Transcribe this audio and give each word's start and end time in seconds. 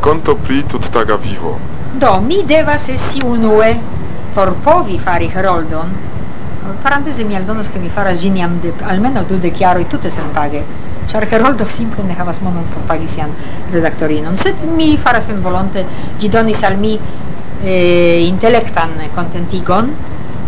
Conto 0.00 0.34
pri 0.34 0.64
tuttaga 0.64 1.16
vivo. 1.16 1.58
Do, 1.92 2.20
mi 2.20 2.42
devas 2.46 2.88
esti 2.88 3.20
unue 3.22 3.78
por 4.32 4.54
povi 4.62 4.98
fari 4.98 5.28
heroldon. 5.28 5.92
Parantese 6.82 7.22
mi 7.24 7.36
aldonos 7.36 7.68
che 7.68 7.78
mi 7.78 7.88
faras 7.88 8.18
almeno 8.82 9.24
tut 9.24 9.40
de 9.40 9.50
chiaro 9.50 9.80
dudek 9.80 9.86
jaroj 9.86 9.86
tute 9.86 10.10
char 10.10 10.64
char 11.06 11.28
Heroldo 11.30 11.66
simple 11.66 12.02
ne 12.04 12.14
havas 12.14 12.40
monon 12.40 12.64
por 12.72 12.82
pagi 12.84 13.06
sian 13.06 13.30
redaktorinon, 13.72 14.38
sed 14.38 14.62
mi 14.62 14.96
faras 14.96 15.26
senvolonte, 15.26 15.84
gi 16.18 16.28
donis 16.28 16.62
al 16.62 16.78
mi 16.78 16.98
eh, 17.62 18.24
intelektan 18.26 18.90
contentigon. 19.14 19.90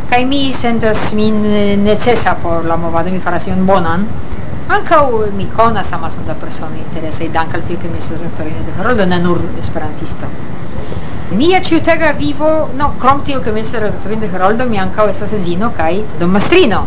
Kai 0.09 0.25
mi 0.25 0.53
sentas 0.53 1.13
min 1.13 1.83
necessa 1.83 2.37
por 2.37 2.65
la 2.65 2.77
movado, 2.77 3.11
mi 3.11 3.19
faras 3.19 3.47
ion 3.47 3.67
bonan, 3.67 4.07
Ankaŭ 4.73 5.03
mi 5.37 5.47
konas 5.53 5.93
amason 5.93 6.25
da 6.25 6.35
personoj 6.35 6.79
interesaj, 6.79 7.29
dank 7.29 7.55
al 7.55 7.63
tio 7.69 7.77
che 7.79 7.89
mi 7.89 7.99
estas 7.99 8.19
redaktoro 8.21 8.49
de 8.49 8.73
Heroldo, 8.79 9.07
ne 9.07 9.19
nur 9.19 9.41
esperantisto. 9.59 10.27
Mia 11.31 11.61
ciutega 11.61 12.13
vivo, 12.13 12.71
no, 12.75 12.95
crom 12.99 13.23
tio 13.23 13.41
che 13.41 13.53
mi 13.53 13.61
estas 13.61 13.83
redaktoro 13.83 14.17
de 14.17 14.29
Heroldo, 14.33 14.65
mi 14.67 14.79
ankaŭ 14.79 15.09
estas 15.11 15.33
kai 15.77 16.05
don 16.19 16.31
mastrino 16.31 16.87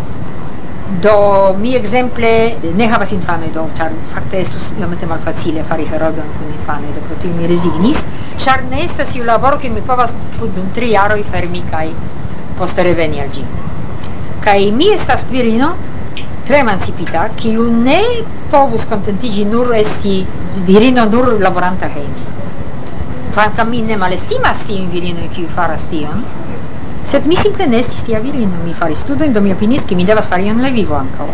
Do 1.01 1.55
mi 1.57 1.73
exemple 1.75 2.59
ne 2.61 2.87
havas 2.87 3.11
infanoj 3.11 3.49
do, 3.51 3.63
ĉar 3.73 3.91
fakte 4.13 4.37
estus 4.37 4.67
iomete 4.77 5.07
malfacile 5.09 5.63
fari 5.65 5.87
herodon 5.89 6.27
kun 6.37 6.51
infanoj, 6.53 6.91
do 6.93 7.01
pro 7.07 7.15
tio 7.21 7.33
mi 7.33 7.47
rezignis, 7.47 8.03
ĉar 8.37 8.63
ne 8.69 8.83
estas 8.83 9.15
iu 9.15 9.25
laboro 9.25 9.57
kiun 9.57 9.73
mi 9.73 9.81
povas 9.81 10.13
dum 10.39 10.69
tri 10.75 10.91
jaroj 10.91 11.23
fermi 11.23 11.63
kaj 11.71 11.87
poste 12.59 12.83
reveni 12.85 13.19
al 13.23 13.33
ĝi. 13.33 13.45
Kaj 14.45 14.59
mi 14.71 14.91
estas 14.93 15.25
virino, 15.31 15.71
tre 16.45 16.59
emancipita, 16.59 17.29
un 17.57 17.81
ne 17.83 17.99
povus 18.49 18.85
contentigi 18.85 19.43
nur 19.45 19.73
esti 19.73 20.25
virino 20.65 21.05
nur 21.05 21.39
laboranta 21.41 21.87
hejme. 21.87 22.33
Kvankam 23.33 23.69
mi 23.69 23.81
ne 23.81 23.97
virino 23.97 24.63
tiujn 24.65 24.89
virinojn, 24.91 25.31
kiuj 25.33 25.49
faras 25.55 25.87
tion, 25.89 26.23
sed 27.03 27.25
mi 27.25 27.35
simple 27.35 27.65
ne 27.65 27.79
esti 27.81 27.97
stia 27.97 28.19
virino, 28.19 28.61
mi 28.63 28.73
fari 28.73 28.95
studo 28.95 29.23
in 29.23 29.33
do 29.33 29.41
mi 29.41 29.51
opinis 29.51 29.85
che 29.85 29.95
mi 29.95 30.05
devas 30.05 30.27
fari 30.27 30.47
en 30.47 30.61
le 30.61 30.71
vivo 30.71 30.95
ankaŭ. 30.95 31.27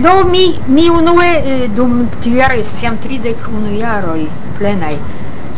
Do 0.00 0.24
mi, 0.24 0.58
mi 0.66 0.88
unue 0.88 1.30
eh, 1.44 1.68
dum 1.68 2.06
tiu 2.20 2.36
jaro 2.36 2.54
estis 2.54 2.80
jam 2.80 2.98
tridek 2.98 3.48
unu 3.48 3.74
jaroi 3.76 4.28
plenai 4.56 4.96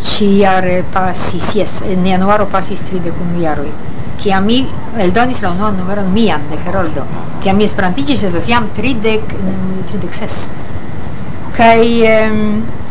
ci 0.03 0.39
jare 0.39 0.83
passis 0.91 1.55
yes, 1.55 1.81
en 1.83 2.05
januaro 2.05 2.47
passis 2.47 2.83
tridec 2.83 3.15
unu 3.21 3.43
jaroi 3.43 3.71
che 4.17 4.33
a 4.33 4.41
mi 4.41 4.69
el 4.99 5.13
donis 5.13 5.41
la 5.43 5.51
unuan 5.51 5.77
numeron 5.77 6.13
mian 6.13 6.43
de 6.51 6.59
Heroldo, 6.65 7.05
kiam 7.43 7.57
mi 7.57 7.65
esperantiĝis 7.65 8.27
estas 8.29 8.49
jam 8.49 8.69
tridek, 8.77 9.33
eh, 9.33 9.85
tridek 9.89 10.15
ses. 10.15 10.49
Kaj 11.57 11.81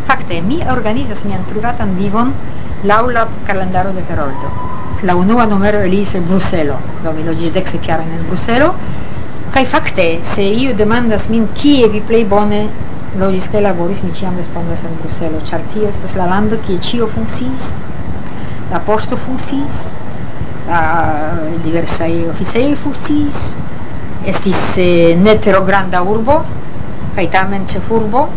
fakte 0.07 0.41
mi 0.41 0.59
organizas 0.69 1.23
mian 1.25 1.43
privatan 1.49 1.95
vivon 1.97 2.33
laŭ 2.83 3.01
la 3.13 3.27
kalendaro 3.45 3.93
de 3.93 4.03
Heroldo. 4.09 4.49
La 5.03 5.15
unua 5.15 5.45
numero 5.45 5.79
eliris 5.79 6.15
el 6.15 6.21
Bruselo, 6.21 6.77
do 7.03 7.13
mi 7.13 7.23
loĝis 7.23 7.53
dek 7.53 7.67
sep 7.67 7.85
jarojn 7.85 8.11
en 8.17 8.25
Bruselo. 8.29 8.73
Kaj 9.53 9.65
fakte, 9.65 10.05
se 10.23 10.43
iu 10.43 10.73
demandas 10.77 11.27
min 11.29 11.47
kie 11.57 11.87
vi 11.89 12.01
plej 12.01 12.25
bone 12.25 12.61
loĝis 13.19 13.47
kaj 13.51 13.61
laboris, 13.65 14.01
mi 14.03 14.13
ĉiam 14.15 14.37
respondas 14.39 14.83
en 14.87 14.93
Bruselo, 15.01 15.41
ĉar 15.49 15.65
tio 15.73 15.89
estas 15.89 16.13
la 16.15 16.27
lando 16.29 16.59
kie 16.67 16.77
ĉio 16.79 17.09
funkciis, 17.15 17.71
la 18.71 18.79
poŝto 18.85 19.17
funkciis, 19.25 19.89
uh, 20.71 21.59
diversai 21.63 22.25
oficei 22.29 22.75
fusis 22.75 23.51
estis 24.23 24.77
eh, 24.77 25.15
netero 25.17 25.63
granda 25.65 26.01
urbo 26.01 26.41
kai 27.15 27.27
tamen 27.33 27.65
ĉefurbo 27.67 28.27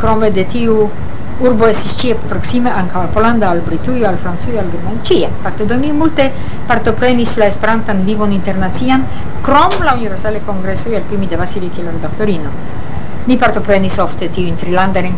krome 0.00 0.30
de 0.30 0.44
tiu 0.52 0.88
urbo 1.40 1.66
estis 1.66 1.96
cie 1.96 2.14
proxime 2.28 2.70
anca 2.70 3.00
al 3.00 3.08
Polanda, 3.14 3.48
al 3.50 3.60
Britujo, 3.64 4.06
al 4.06 4.18
Francujo, 4.18 4.58
al 4.60 4.70
Germanio, 4.70 5.00
cie. 5.02 5.28
Parte 5.42 5.64
do 5.64 5.76
mi 5.76 5.90
multe 5.90 6.30
partoprenis 6.68 7.36
la 7.40 7.46
Esperantan 7.46 8.04
vivon 8.04 8.32
internacian 8.32 9.06
krom 9.42 9.72
la 9.82 9.94
Universale 9.94 10.42
congresso, 10.44 10.88
el 10.90 11.02
cui 11.08 11.16
mi 11.16 11.26
devas 11.26 11.54
iri 11.56 11.70
kiel 11.70 11.88
redaktorino. 11.88 12.52
Li 13.30 13.36
partoprenis 13.38 13.94
ofte 14.02 14.26
tiujn 14.34 14.56
trilanda 14.58 14.98
in 14.98 15.14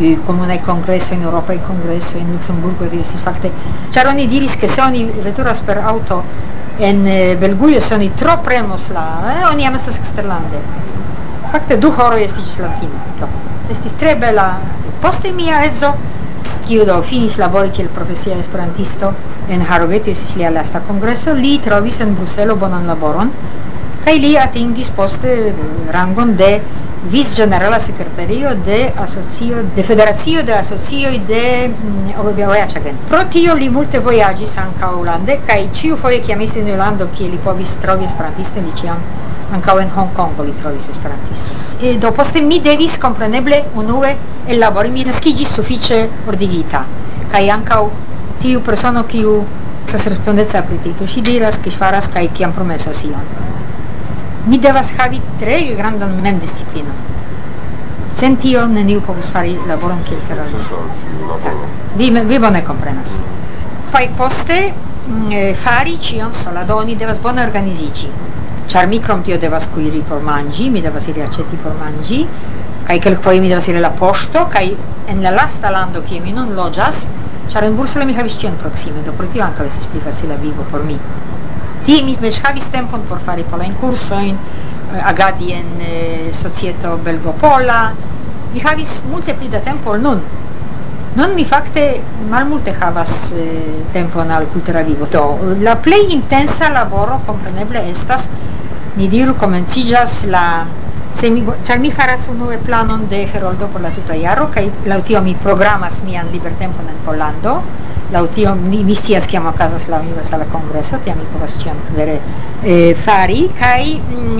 eh, 0.00 0.18
europa 1.22 1.52
il 1.54 1.60
congresso 1.66 2.18
in 2.18 2.30
Luksemburgo 2.30 2.84
di 2.84 3.02
si 3.02 3.16
fakte, 3.16 3.50
ĉar 3.90 4.06
oni 4.06 4.26
diris, 4.28 4.56
che 4.58 4.68
se 4.68 4.82
oni 4.82 5.10
veturas 5.22 5.60
per 5.60 5.78
auto 5.78 6.22
en 6.76 7.06
eh, 7.06 7.36
Belgujo, 7.36 7.80
se 7.80 7.94
oni 7.94 8.12
tro 8.14 8.36
premos 8.40 8.90
la, 8.90 9.06
eh, 9.32 9.44
oni 9.44 9.62
jam 9.62 9.76
exterlande. 9.76 10.60
Fakte 11.50 11.78
du 11.78 11.88
horo 11.88 12.16
esti 12.16 12.42
ĝis 12.42 12.58
la 12.58 12.70
fino. 12.76 13.00
Do, 13.18 13.28
estis 13.70 13.96
tre 13.96 14.14
bella 14.16 14.58
Poste 15.00 15.32
mia 15.32 15.62
edzo 15.64 15.94
kiu 16.66 16.84
do 16.84 17.00
finis 17.00 17.38
labori 17.38 17.70
kiel 17.70 17.88
profesia 17.88 18.36
esperantisto 18.36 19.14
en 19.48 19.64
Harogeto 19.64 20.10
estis 20.10 20.36
lia 20.36 20.50
lasta 20.50 20.80
kongreso, 20.80 21.32
li 21.32 21.58
trovis 21.64 22.00
en 22.00 22.14
Bruselo 22.14 22.56
bonan 22.56 22.86
laboron 22.86 23.32
kaj 24.04 24.14
li 24.20 24.36
atingis 24.40 24.88
poste 24.96 25.54
rangon 25.92 26.36
de 26.36 26.60
vice-generala 27.02 27.80
secretario 27.80 28.54
de 28.56 28.92
asocio 28.96 29.62
de 29.74 29.82
federacio 29.82 30.42
de 30.42 30.52
asocio 30.52 31.10
de 31.26 31.68
mm, 31.68 32.20
Obebeojaĉagen. 32.20 32.96
Pro 33.08 33.24
tio 33.32 33.54
li 33.54 33.70
multe 33.72 33.98
vojaĝis 34.04 34.58
ankaŭ 34.60 34.90
Hollande 34.98 35.38
ciu 35.46 35.70
ĉiufoje 35.78 36.20
kiam 36.20 36.38
amis 36.38 36.56
in 36.56 36.68
Holando 36.68 37.08
che 37.16 37.24
li 37.24 37.38
povis 37.44 37.78
trovi 37.78 38.04
esperantiste 38.04 38.60
li 38.60 38.72
ĉiam 38.76 39.00
ankaŭ 39.52 39.78
en 39.80 39.88
Hongkongo 39.96 40.44
li 40.44 40.52
trovis 40.60 40.88
esperantiste. 40.88 41.48
E 41.80 41.96
do 41.98 42.12
poste 42.12 42.42
mi 42.42 42.60
devis 42.60 42.98
kompreneble 42.98 43.64
unue 43.74 44.14
ellabori 44.46 44.90
mi 44.90 45.04
naskiĝis 45.04 45.54
suffice 45.54 46.08
ordigita 46.26 46.84
kaj 47.32 47.48
ankaŭ 47.50 47.84
tiu 48.42 48.60
persono 48.60 49.04
kiu 49.04 49.40
sas 49.90 50.06
respondeca 50.06 50.62
pri 50.68 50.78
tio, 50.84 51.06
ŝi 51.06 51.20
diras 51.22 51.58
ke 51.58 51.70
ŝi 51.70 51.80
faras 51.80 52.08
kaj 52.12 52.28
kiam 52.36 52.52
promesas 52.52 53.04
ion 53.04 53.49
mi 54.46 54.58
devas 54.58 54.90
havi 54.98 55.20
tre 55.38 55.74
grandan 55.76 56.20
mendisciplinon. 56.22 56.96
Sen 58.12 58.36
tio 58.36 58.66
neniu 58.66 59.00
povus 59.00 59.26
fari 59.32 59.56
laboron 59.66 60.02
kiel 60.02 60.20
Serrano. 60.20 60.58
Vi, 61.94 62.10
vi 62.10 62.38
bone 62.38 62.62
komprenas. 62.64 63.10
Kaj 63.92 64.08
poste 64.16 64.58
mh, 65.06 65.54
fari 65.54 65.96
ĉion 65.98 66.34
sola, 66.34 66.64
do 66.64 66.76
oni 66.76 66.96
devas 66.96 67.20
bone 67.20 67.42
organiziĝi. 67.42 68.10
Ĉar 68.70 68.86
mi 68.86 69.00
krom 69.02 69.22
tio 69.22 69.38
devas 69.38 69.66
kuiri 69.74 70.02
por 70.08 70.20
manĝi, 70.22 70.68
mi 70.70 70.80
devas 70.82 71.06
iri 71.10 71.22
aĉeti 71.22 71.56
por 71.62 71.74
manĝi, 71.78 72.20
kaj 72.86 72.98
kelkfoje 73.00 73.40
mi 73.40 73.48
devas 73.50 73.68
iri 73.68 73.80
la 73.82 73.90
poŝto, 73.90 74.44
kaj 74.52 74.66
en 75.10 75.22
la 75.22 75.30
lasta 75.34 75.70
lando 75.70 76.02
kie 76.06 76.20
mi 76.20 76.32
nun 76.32 76.54
loĝas, 76.54 77.06
ĉar 77.50 77.66
en 77.66 77.74
Bursele 77.76 78.06
mi 78.06 78.14
havis 78.14 78.38
ĉion 78.38 78.54
proksime, 78.62 79.02
do 79.02 79.12
pro 79.12 79.26
tio 79.26 79.42
ankaŭ 79.42 79.66
estis 79.66 79.86
pli 79.90 80.00
facila 80.00 80.36
vivo 80.38 80.62
por 80.70 80.84
mi. 80.86 80.98
Tie 81.90 82.04
mi 82.06 82.12
ne 82.22 82.30
havis 82.30 82.68
tempon 82.70 83.00
por 83.08 83.18
fari 83.26 83.42
polajn 83.50 83.72
kursojn, 83.80 84.36
eh, 84.94 85.08
agadi 85.10 85.48
en 85.56 85.80
eh, 85.82 86.28
societo 86.30 86.92
belvopola. 87.02 87.78
Mi 88.52 88.60
havis 88.62 88.92
multe 89.10 89.34
pli 89.34 89.48
da 89.50 89.58
tempo 89.58 89.96
nun. 89.96 90.20
Non 91.16 91.34
mi 91.34 91.44
fakte 91.44 92.00
malmulte 92.28 92.76
havas 92.78 93.32
eh, 93.32 93.82
tempon 93.90 94.30
al 94.30 94.46
cultura 94.52 94.84
vivo. 94.86 95.08
Do 95.10 95.56
la 95.66 95.74
plei 95.74 96.12
intensa 96.14 96.70
laboro 96.70 97.18
compreneble 97.26 97.82
estas 97.90 98.28
ni 98.94 99.08
diru 99.08 99.34
comencijas 99.34 100.22
la 100.30 100.44
se 101.12 101.30
mi 101.34 101.42
ĉar 101.66 101.82
mi 101.82 101.90
faras 101.90 102.28
unue 102.30 102.62
planon 102.68 103.08
de 103.08 103.24
Heroldo 103.26 103.66
por 103.66 103.82
la 103.82 103.90
tuta 103.90 104.14
jaro 104.14 104.46
kaj 104.54 104.68
la 104.86 105.02
tio 105.02 105.20
mi 105.26 105.34
programas 105.34 106.04
mian 106.06 106.30
libertempon 106.30 106.86
en 106.86 107.02
Pollando 107.04 107.62
laŭ 108.10 108.24
tio 108.34 108.54
mi, 108.54 108.82
mi 108.84 108.94
scias 108.94 109.26
kiam 109.30 109.46
okazas 109.46 109.88
la 109.88 110.00
universala 110.00 110.44
kongreso 110.50 110.98
tiam 111.04 111.18
mi 111.18 111.26
povas 111.32 111.56
ĉiam 111.62 111.78
vere 111.96 112.16
eh, 112.62 112.94
fari 113.04 113.48
kaj 113.58 113.82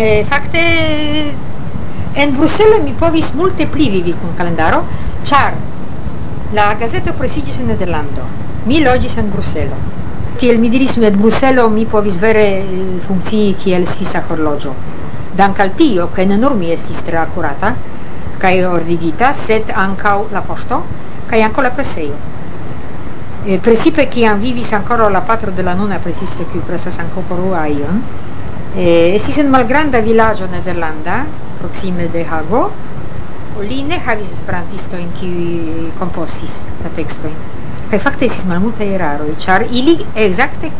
eh, 0.06 0.24
fakte 0.30 0.64
en 2.22 2.36
Bruselo 2.36 2.82
mi 2.82 2.92
povis 2.98 3.32
multe 3.34 3.66
pli 3.66 3.88
vivi 3.90 4.14
kun 4.20 4.34
kalendaro 4.38 4.82
ĉar 5.30 5.54
la 6.52 6.74
gazeto 6.74 7.12
presiĝis 7.14 7.60
en 7.62 7.68
Nederlando. 7.70 8.24
Mi 8.66 8.80
loĝis 8.82 9.16
en 9.22 9.28
Bruselo. 9.30 9.76
Kiel 10.40 10.58
mi 10.58 10.70
diris 10.72 10.96
mi 10.96 11.06
en 11.06 11.18
Bruselo 11.20 11.68
mi 11.70 11.84
povis 11.86 12.16
vere 12.18 12.46
funkcii 13.06 13.54
kiel 13.62 13.86
svisa 13.86 14.24
horloĝo. 14.28 14.74
Dank 15.38 15.60
al 15.60 15.70
tio 15.78 16.08
ke 16.16 16.26
ne 16.26 16.40
nur 16.42 16.56
mi 16.58 16.72
estis 16.74 17.04
tre 17.06 17.20
akurata 17.22 17.70
kaj 18.42 18.56
ordigita 18.72 19.30
sed 19.46 19.70
ankaŭ 19.84 20.16
la 20.34 20.42
poŝto 20.50 20.82
kaj 21.30 21.42
ankaŭ 21.46 21.62
la 21.68 21.72
presejo 21.78 22.18
eh, 23.46 23.58
precipe 23.58 24.08
han 24.26 24.40
vivis 24.40 24.72
ancora 24.72 25.08
la 25.08 25.20
patro 25.20 25.50
della 25.50 25.74
nonna 25.74 25.98
presiste 25.98 26.44
qui 26.44 26.58
presa 26.58 26.90
San 26.90 27.12
Coporu 27.12 27.52
aion 27.52 28.02
eh, 28.74 29.14
estis 29.14 29.38
en 29.38 29.48
malgranda 29.48 30.00
villaggio 30.00 30.46
nederlanda 30.46 31.24
proxime 31.58 32.08
de 32.10 32.24
Hago. 32.24 32.70
Li 33.60 33.82
ne 33.82 33.98
havis 34.00 34.30
esperantistojn 34.32 35.10
qui 35.18 35.90
kompostis 35.98 36.62
la 36.82 36.88
tekstojn. 36.96 37.34
Kaj 37.90 37.98
fakte 38.00 38.24
estis 38.24 38.46
malmultaj 38.48 38.86
eraroj 38.94 39.34
char 39.38 39.66
ili 39.68 39.98
exacte 40.14 40.70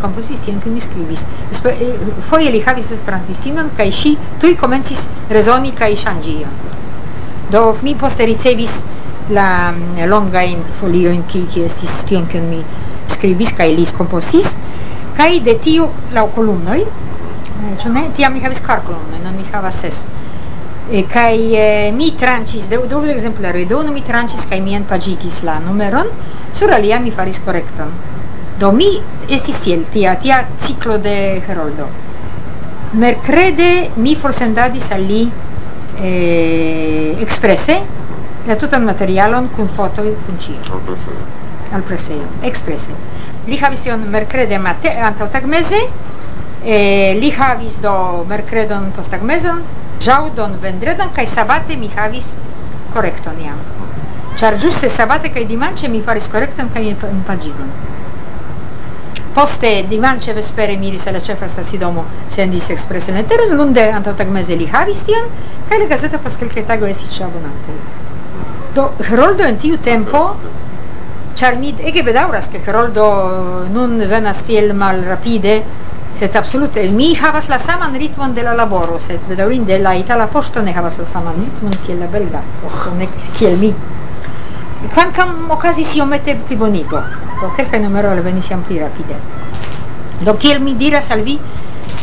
komposis 0.00 0.40
tien 0.44 0.60
kiun 0.62 0.76
mi 0.76 0.80
scrivis 0.80 1.24
Esper, 1.50 1.74
eh, 1.74 2.12
foi 2.30 2.48
li 2.50 2.62
havis 2.64 2.92
esperantistinon 2.94 3.70
kaj 3.76 3.90
ŝi 3.90 4.14
tuj 4.40 4.54
comencis 4.60 5.08
rezoni 5.30 5.72
kai 5.78 5.94
ŝanĝi 5.96 6.36
do 7.50 7.62
mi 7.82 7.94
poste 7.98 8.26
ricevis 8.26 8.78
la 9.36 9.72
mm, 9.72 10.08
longajn 10.12 10.62
foliojn 10.80 11.22
kie 11.30 11.66
estis 11.66 12.02
tion 12.08 12.26
kion 12.30 12.48
mi 12.50 12.60
scribis 13.12 13.52
kai 13.56 13.72
li 13.76 13.86
komposis 13.96 14.54
kai 15.16 15.40
de 15.44 15.54
tio 15.64 15.88
laŭ 16.16 16.26
kolumnoj 16.34 16.80
eh, 16.82 17.74
cioè 17.80 17.92
ne? 17.92 18.08
Tiam 18.16 18.34
mi 18.34 18.42
havis 18.44 18.60
kvar 18.60 18.82
kolumnojn 18.86 19.36
mi 19.36 19.44
havas 19.52 19.80
ses. 19.84 20.04
E, 20.90 21.04
kai 21.08 21.54
eh, 21.56 21.90
mi 21.94 22.10
trancis 22.18 22.66
de 22.68 22.80
do 22.88 23.02
esemplare 23.04 23.64
do 23.66 23.78
unu 23.78 23.92
mi 23.92 24.02
trancis 24.02 24.46
kai 24.50 24.60
mi 24.60 24.74
enpaĝigis 24.74 25.42
la 25.48 25.58
numeron 25.58 26.08
sur 26.52 26.72
alia 26.72 26.98
mi 26.98 27.10
faris 27.10 27.38
correcton 27.44 27.92
do 28.58 28.72
mi 28.72 28.90
estis 29.28 29.58
tiel 29.64 29.84
tia 29.92 30.16
tia 30.16 30.44
ciclo 30.58 30.98
de 30.98 31.42
Heroldo. 31.46 31.86
Mercrede 32.92 33.90
mi 33.96 34.14
forsendadis 34.16 34.90
al 34.90 35.06
li 35.06 35.22
eh, 35.98 37.16
expresse 37.20 37.80
la 38.46 38.56
tutan 38.56 38.84
materialon 38.84 39.48
kun 39.56 39.68
fotoj 39.68 40.08
kun 40.26 40.38
ĉio. 40.42 40.80
Al 41.72 41.82
presejo. 41.88 42.24
Eksprese. 42.42 42.96
Li 43.46 43.58
havis 43.58 43.80
tion 43.84 44.02
merkrede 44.14 44.58
mate 44.58 44.90
antaŭ 45.10 45.28
tagmeze. 45.36 45.78
E, 46.64 47.14
li 47.18 47.30
havis 47.34 47.78
do 47.82 47.92
merkredon 48.30 48.90
posttagmezon, 48.96 49.62
ĵaŭdon 50.02 50.58
vendredon 50.62 51.10
kaj 51.16 51.26
sabate 51.26 51.76
mi 51.76 51.88
havis 51.96 52.34
korekton 52.94 53.40
jam. 53.42 53.58
Ĉar 54.38 54.58
ĝuste 54.62 54.90
sabate 54.90 55.30
kaj 55.34 55.42
dimanĉe 55.48 55.90
mi 55.90 56.02
faris 56.06 56.28
korekton 56.30 56.70
kaj 56.74 56.84
paĝigon. 57.26 57.72
Poste 59.34 59.72
dimance 59.88 60.32
vespere 60.36 60.76
mi 60.76 60.88
iris 60.88 61.08
cefa 61.26 61.48
la 61.56 61.64
si 61.64 61.78
domo 61.78 62.04
sendis 62.28 62.70
eksprese 62.70 63.12
leteron, 63.12 63.56
lunde 63.56 63.90
antaŭtagmeze 63.90 64.56
li 64.56 64.66
havis 64.66 65.02
tion 65.02 65.26
kai 65.68 65.78
la 65.78 65.86
gazeta 65.86 66.18
pas 66.18 66.36
kelkaj 66.36 66.66
tago 66.66 66.86
esi 66.86 67.08
ĉe 67.10 67.24
abonantoj. 67.24 68.01
Do 68.74 68.94
Heroldo 68.98 69.44
en 69.44 69.58
tiu 69.60 69.76
tempo, 69.84 70.20
ĉar 71.36 71.58
mi 71.60 71.74
ege 71.90 72.02
bedaŭras, 72.06 72.46
ke 72.48 72.60
Heroldo 72.64 73.04
nun 73.72 73.98
venas 74.08 74.40
tiel 74.46 74.72
malrapide, 74.72 75.58
sed 76.16 76.36
absolute 76.40 76.84
mi 76.88 77.10
havas 77.14 77.50
la 77.52 77.58
saman 77.58 77.98
ritmon 78.00 78.32
de 78.34 78.42
la 78.46 78.54
laboro, 78.56 78.96
sed 78.98 79.26
bedaŭrinde 79.28 79.76
la 79.82 79.92
itala 80.00 80.28
poŝto 80.32 80.62
ne 80.64 80.72
havas 80.72 80.96
la 81.02 81.04
saman 81.10 81.36
ritmon 81.40 81.76
kiel 81.84 82.00
la 82.00 82.08
belga 82.14 82.40
poŝto, 82.62 82.94
ne 82.96 83.08
kiel 83.38 83.58
mi. 83.58 83.74
ocasi 84.86 85.52
ocasis 85.56 85.94
iomete 85.96 86.34
pli 86.46 86.56
bonito, 86.56 87.02
do 87.42 87.52
kelkaj 87.56 87.80
numero 87.80 88.08
alvenis 88.10 88.48
jam 88.50 88.62
pli 88.62 88.78
rapide. 88.78 89.16
Do 90.20 90.34
kiel 90.36 90.60
mi 90.60 90.74
diras 90.74 91.10
al 91.10 91.20
vi, 91.20 91.38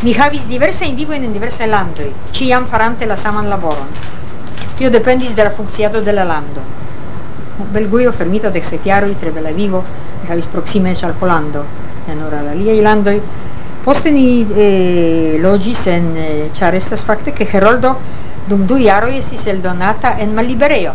mi 0.02 0.12
havis 0.12 0.46
diversajn 0.46 0.94
vivojn 0.96 1.24
en 1.24 1.32
diversaj 1.32 1.66
landoj, 1.66 2.12
ĉiam 2.32 2.66
farante 2.66 3.06
la 3.06 3.16
saman 3.16 3.48
laboron. 3.48 4.19
Tio 4.80 4.90
dependis 4.90 5.36
de 5.36 5.44
la 5.44 5.50
funkciado 5.50 6.00
de 6.00 6.10
la 6.10 6.24
lando. 6.24 6.62
Belgujo 7.70 8.14
fermita 8.16 8.48
de 8.48 8.62
sekjaroj 8.64 9.10
tre 9.20 9.30
bela 9.30 9.50
vivo 9.52 9.82
havis 10.26 10.46
proksime 10.46 10.94
al 11.02 11.12
Pollando 11.20 11.64
en 12.08 12.22
ora 12.24 12.40
aliaj 12.50 12.80
landoj. 12.80 13.20
Poste 13.84 14.10
ni 14.10 14.46
eh, 14.56 15.36
logis 15.38 15.86
en 15.86 16.06
ĉar 16.56 16.72
eh, 16.72 16.78
estas 16.78 17.04
fakte 17.04 17.34
ke 17.36 17.44
Heroldo 17.44 17.90
dum 18.48 18.64
du 18.66 18.78
jaroj 18.80 19.18
estis 19.18 19.44
eldonata 19.52 20.14
en 20.18 20.32
malliberejo 20.34 20.94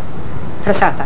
presata. 0.64 1.06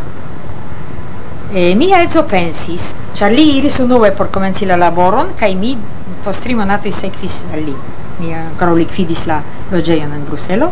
E, 1.53 1.75
mia 1.75 1.99
edzo 2.05 2.23
pensis, 2.31 2.93
ĉar 3.19 3.35
li 3.35 3.57
iris 3.57 3.81
unue 3.83 4.13
por 4.15 4.31
komenci 4.31 4.65
la 4.65 4.77
laboron 4.79 5.35
kaj 5.35 5.51
mi 5.55 5.75
post 6.23 6.47
tri 6.47 6.55
monatoj 6.55 6.95
sekvis 6.95 7.41
al 7.51 7.59
li. 7.59 7.75
Mi 8.21 8.31
ankoraŭ 8.33 8.77
likvidis 8.79 9.25
la 9.27 9.41
loĝejon 9.75 10.15
en 10.15 10.23
Bruselo 10.31 10.71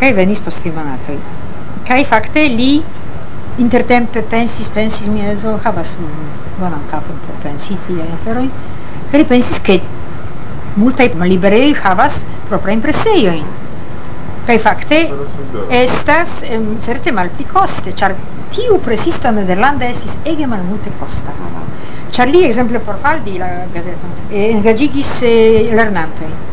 kai 0.00 0.12
venis 0.16 0.40
post 0.40 0.64
tri 0.64 1.18
kai 1.84 2.04
fakte 2.04 2.48
li 2.48 2.82
intertempe 3.58 4.22
pensis, 4.22 4.68
pensis, 4.68 5.08
mi 5.08 5.20
ezo 5.20 5.58
havas 5.64 5.94
bonan 6.58 6.82
kapon 6.90 7.18
por 7.26 7.36
pensi 7.42 7.76
tiaj 7.86 8.08
aferoi 8.14 8.48
kai 9.10 9.18
li 9.20 9.24
pensis, 9.24 9.58
ke 9.60 9.80
multaj 10.76 11.10
malliberejoj 11.20 11.74
havas 11.84 12.24
proprajn 12.48 12.80
presejojn. 12.80 13.44
kai 14.46 14.58
fakte 14.58 15.00
estas 15.70 16.42
em, 16.42 16.78
certe 16.86 17.12
malpli 17.12 17.44
koste, 17.44 17.92
char 17.92 18.14
tiu 18.54 18.78
presisto 18.82 19.30
nederlanda 19.30 19.90
estis 19.90 20.16
ege 20.24 20.46
malmulte 20.46 20.90
costa 20.98 21.34
char 22.10 22.28
li, 22.28 22.44
exemple 22.44 22.80
por 22.80 22.96
faldi 23.02 23.38
la 23.38 23.50
gazeton, 23.74 24.16
engagigis 24.30 25.20
eh, 25.22 25.70
lernantoi 25.74 26.49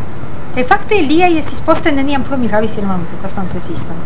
e 0.58 0.64
fakte 0.66 0.98
liaj 1.06 1.36
estis 1.38 1.60
poste 1.62 1.92
neniam 1.94 2.24
plu 2.26 2.38
mi 2.42 2.48
havis 2.50 2.74
elmamutekostan 2.82 3.46
presiston. 3.52 4.00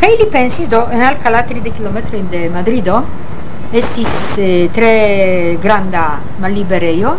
Kaj 0.00 0.10
li 0.20 0.26
pensis 0.32 0.66
do 0.72 0.80
en 0.90 1.04
al 1.06 1.20
calatri 1.22 1.62
de 1.62 1.70
kilometrojn 1.76 2.26
de 2.32 2.40
Madrido 2.54 2.96
estis 3.72 4.10
eh, 4.42 4.68
tre 4.74 4.90
granda 5.62 6.18
malliberejo 6.42 7.14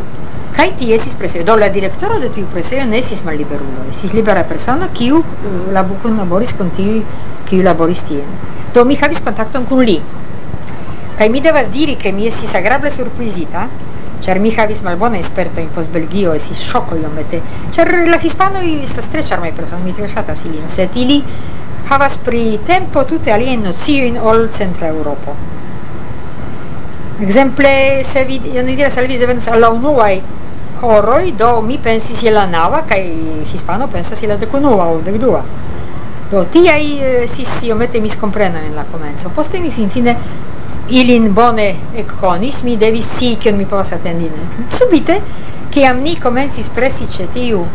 kai 0.58 0.74
ti 0.76 0.92
estis 0.94 1.16
presejo. 1.16 1.46
Do 1.46 1.56
la 1.56 1.70
direktoro 1.70 2.20
de 2.20 2.30
tiu 2.36 2.50
presejo 2.52 2.86
ne 2.90 3.00
estis 3.00 3.24
malliberulo, 3.24 3.88
estis 3.94 4.14
libera 4.18 4.44
persona 4.52 4.92
kiu 5.00 5.24
eh, 5.24 5.58
labu 5.80 5.96
kunlaboris 6.04 6.52
kun 6.60 6.72
tiu 6.76 7.04
kiu 7.48 7.64
laboris 7.64 8.04
tien. 8.10 8.28
Do 8.74 8.84
mi 8.86 9.00
havis 9.00 9.24
kontakton 9.24 9.66
kun 9.72 9.86
li. 9.86 10.02
kai 11.18 11.30
mi 11.34 11.40
devas 11.42 11.72
diri, 11.74 11.96
ke 11.98 12.12
mi 12.14 12.28
estis 12.28 12.52
agrable 12.54 12.92
surprizita, 12.94 13.64
Ĉar 14.26 14.40
mi 14.44 14.52
havis 14.56 14.82
malbona 14.86 15.20
esperto 15.22 15.62
in 15.62 15.70
post 15.76 15.92
Belgio 15.94 16.34
esis 16.38 16.64
ŝoko 16.72 16.98
iomete. 16.98 17.42
Ĉar 17.76 17.92
la 18.10 18.18
hispanoj 18.24 18.66
estas 18.84 19.12
tre 19.14 19.24
ĉarmaj 19.24 19.52
personoj, 19.60 19.84
mi 19.86 19.94
tre 19.94 20.10
ŝatas 20.14 20.42
ilin, 20.50 20.66
sed 20.70 20.96
ili 20.96 21.22
havas 21.90 22.18
pri 22.26 22.58
tempo 22.68 23.04
tute 23.08 23.32
aliajn 23.32 23.64
nociojn 23.70 24.18
ol 24.32 24.48
centra 24.58 24.90
Eŭropo. 24.94 25.36
Ekzemple, 27.24 28.04
se 28.04 28.26
vi 28.26 28.42
oni 28.60 28.76
diras 28.76 28.98
al 28.98 29.08
vi 29.10 29.18
venas 29.26 29.48
al 29.48 29.62
la 29.62 29.70
unuaj 29.74 30.20
horoj, 30.82 31.32
do 31.38 31.62
mi 31.62 31.78
pensis 31.78 32.22
je 32.24 32.32
la 32.32 32.46
nava 32.46 32.84
kaj 32.90 33.02
hispano 33.54 33.88
pensas 33.88 34.22
je 34.22 34.28
la 34.30 34.38
dekunua 34.38 34.90
aŭ 34.92 35.00
dekdua. 35.06 35.42
Do 36.32 36.44
tiaj 36.52 36.82
eh, 36.84 37.24
estis 37.24 37.64
iomete 37.64 38.02
miskomprenoj 38.04 38.66
en 38.68 38.76
la 38.76 38.84
komenco. 38.92 39.32
Poste 39.36 39.60
mi 39.64 39.72
finfine 39.72 40.16
ilin 40.90 41.34
bone 41.34 41.76
ekkonis, 41.96 42.62
mi 42.64 42.78
devis 42.78 43.08
si, 43.18 43.36
kion 43.36 43.58
mi 43.58 43.66
povas 43.66 43.92
atendi. 43.92 44.30
Subite, 44.78 45.20
kiam 45.72 46.00
ni 46.04 46.16
komencis 46.16 46.70
presi 46.76 47.08
ĉe 47.12 47.28
tiu 47.34 47.66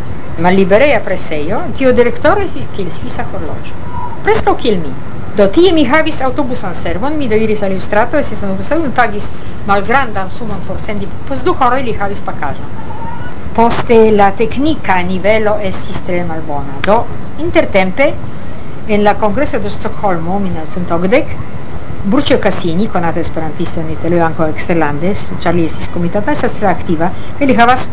mallibereja 0.40 1.00
presejo, 1.04 1.60
tiu 1.76 1.92
direktoro 1.92 2.40
estis 2.40 2.64
kiel 2.76 2.88
svisa 2.90 3.26
horloĝo. 3.28 3.76
Preskaŭ 4.24 4.54
kiel 4.56 4.78
mi. 4.80 4.92
Do 5.36 5.46
tie 5.52 5.72
mi 5.72 5.84
havis 5.88 6.20
autobusan 6.22 6.74
servon, 6.74 7.16
mi 7.18 7.28
deiris 7.28 7.62
al 7.62 7.72
ilustrato, 7.72 8.18
estis 8.18 8.42
aŭtobuso, 8.42 8.80
mi 8.80 8.90
pagis 8.96 9.30
malgrandan 9.68 10.30
sumon 10.30 10.60
por 10.66 10.80
sendi, 10.80 11.08
post 11.28 11.44
du 11.44 11.54
horoj 11.60 11.82
li 11.84 11.94
havis 12.00 12.20
pakaĵon. 12.24 12.80
Poste 13.52 13.96
la 14.16 14.30
teknika 14.36 14.98
nivelo 15.04 15.58
estis 15.60 16.00
tre 16.06 16.24
malbona. 16.24 16.80
Do 16.84 17.02
intertempe 17.44 18.12
en 18.88 19.04
la 19.04 19.14
kongreso 19.20 19.58
de 19.58 19.70
Stokholmo 19.70 20.38
1980 20.40 21.51
Burcio 22.04 22.38
Cassini, 22.38 22.88
konata 22.88 23.20
esperantisto 23.20 23.78
in 23.78 23.90
Italia 23.94 24.24
ankaŭ 24.26 24.48
eksterlande, 24.50 25.12
ĉar 25.42 25.54
li 25.54 25.66
estis 25.68 25.86
comitata 25.94 26.32
estas 26.34 26.56
tre 26.58 26.66
activa, 26.66 27.10
che 27.38 27.46
li 27.46 27.54
havas 27.54 27.86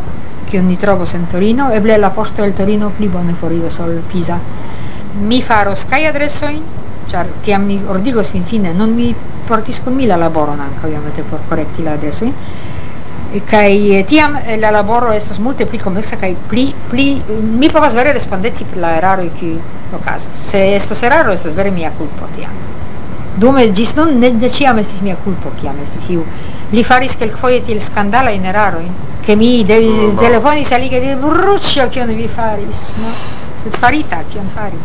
che 0.51 0.61
ni 0.61 0.77
trovo 0.77 1.07
en 1.11 1.27
Torino, 1.27 1.71
ble 1.81 1.97
la 1.97 2.11
posto 2.11 2.43
del 2.43 2.53
Torino 2.53 2.93
pli 2.95 3.07
bone 3.07 3.33
foriros 3.33 3.75
sol 3.75 4.03
Pisa. 4.13 4.39
Mi 5.23 5.41
faros 5.41 5.87
kaj 5.89 6.05
adressoin 6.07 6.63
char 7.09 7.27
che 7.43 7.57
mi 7.57 7.81
ordigos 7.87 8.29
finfine, 8.29 8.73
non 8.73 8.93
mi 8.93 9.15
portis 9.47 9.81
con 9.83 9.95
mi 9.95 10.07
la 10.07 10.17
laboro 10.17 10.53
ankaŭ 10.53 10.87
ovviamente 10.89 11.23
per 11.23 11.39
corretti 11.49 11.83
la 11.83 11.93
adresso 11.93 12.33
e 13.33 13.43
kai 13.45 13.99
eh, 13.99 14.05
tiam 14.05 14.37
eh, 14.45 14.59
la 14.59 14.71
laboro 14.71 15.11
estas 15.13 15.39
multe 15.39 15.67
pli 15.67 15.79
complessa 15.79 16.17
kai 16.17 16.37
pli 16.49 16.73
pli 16.89 17.23
mi 17.59 17.69
povas 17.71 17.95
vere 17.95 18.13
respondeci 18.13 18.65
per 18.65 18.79
la 18.79 18.97
eraroj 18.97 19.31
kiuj 19.39 19.59
okazas. 19.93 20.49
Se 20.51 20.75
esto 20.75 20.95
eraro 21.01 21.33
estas 21.33 21.55
vere 21.55 21.71
mia 21.71 21.91
culpa 21.97 22.27
tiam. 22.35 22.51
Dume 23.37 23.73
gis 23.73 23.95
non 23.95 24.19
ne, 24.19 24.31
ne 24.31 24.49
ĉiam 24.49 24.79
estis 24.79 25.01
mia 25.01 25.17
culpa 25.25 25.51
kiam 25.61 25.79
estis 25.83 26.09
iu 26.09 26.25
li 26.71 26.85
faris 26.85 27.17
kelkfoje 27.17 27.61
tiel 27.63 27.81
skandalajn 27.81 28.45
erarojn, 28.45 28.93
che 29.25 29.37
mi 29.37 29.65
devi 29.65 29.89
mm, 29.89 30.15
no. 30.15 30.21
telefonis 30.21 30.73
al 30.73 30.81
li 30.81 30.89
kaj 30.89 31.01
diris 31.01 31.21
bruĉo 31.23 31.89
vi 32.15 32.29
faris, 32.29 32.95
no? 33.03 33.13
Sed 33.63 33.77
farita, 33.79 34.23
non 34.35 34.49
fari? 34.55 34.79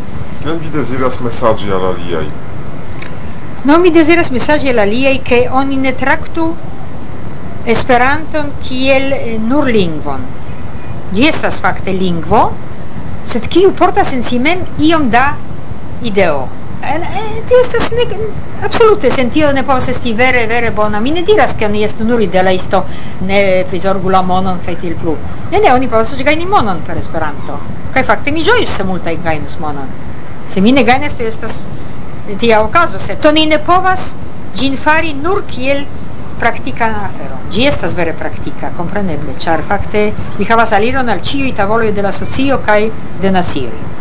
non 0.43 0.57
vi 0.57 0.71
deziras 0.71 1.17
messaggi 1.17 1.69
alla 1.69 1.91
liai 1.91 2.29
non 3.61 3.79
mi 3.79 3.91
deziras 3.91 4.29
messaggi 4.29 4.69
alla 4.69 4.85
liai 4.85 5.21
che 5.21 5.47
oni 5.49 5.75
ne 5.75 5.95
tractu 5.95 6.55
Esperanton 7.63 8.51
kiel 8.61 9.11
eh, 9.11 9.37
nur 9.37 9.67
lingvon. 9.67 10.21
gi 11.13 11.27
estas 11.27 11.59
fakte 11.59 11.91
lingvo, 11.91 12.39
sed 13.27 13.45
kiu 13.51 13.73
portas 13.75 14.13
en 14.15 14.23
si 14.23 14.39
mem 14.39 14.63
iom 14.79 15.09
da 15.11 15.35
ideo. 16.01 16.47
En 16.81 17.03
eh, 17.03 17.43
ti 17.45 17.53
estas 17.61 17.91
ne 17.91 18.05
absolute 18.65 19.11
sentio 19.11 19.51
ne 19.51 19.63
povas 19.63 19.87
esti 19.89 20.13
vere 20.13 20.47
vere 20.47 20.71
bona. 20.71 20.99
Mi 20.99 21.11
ne 21.11 21.21
diras 21.21 21.53
ke 21.53 21.65
oni 21.65 21.83
estu 21.83 22.05
nur 22.05 22.21
idealisto, 22.21 22.85
ne 23.19 23.65
prizorgu 23.69 24.09
la 24.09 24.21
monon 24.21 24.59
kaj 24.65 24.75
tiel 24.81 24.95
plu. 25.01 25.15
Ne 25.51 25.59
ne, 25.59 25.73
oni 25.73 25.87
povas 25.87 26.15
gajni 26.23 26.45
monon 26.45 26.81
per 26.87 26.97
Esperanto. 26.97 27.59
Kaj 27.93 28.03
fakte 28.03 28.31
mi 28.31 28.43
ĝojus 28.43 28.75
se 28.79 28.83
multaj 28.83 29.17
gajnus 29.23 29.59
monon. 29.59 29.93
Se 30.49 30.61
mi 30.61 30.71
ne 30.71 30.83
gajnas, 30.83 31.13
tio 31.13 31.27
estas 31.27 31.67
tia 32.39 32.61
okazo, 32.61 32.97
to 33.21 33.31
ni 33.31 33.45
ne 33.45 33.59
povas 33.59 34.15
ĝin 34.57 34.77
fari 34.77 35.13
nur 35.13 35.45
kiel 35.47 35.85
praktika 36.39 36.89
afero. 37.05 37.37
Ĝi 37.53 37.67
estas 37.69 37.93
vere 37.93 38.13
praktika, 38.17 38.71
kompreneble, 38.77 39.37
ĉar 39.37 39.61
fakte 39.67 40.07
mi 40.39 40.49
havas 40.49 40.73
aliron 40.73 41.09
al 41.09 41.21
ĉiuj 41.21 41.53
tavoloj 41.61 41.91
de 41.91 42.01
la 42.01 42.11
socio 42.11 42.57
kaj 42.65 42.81
de 43.21 43.31
nacioj 43.31 44.00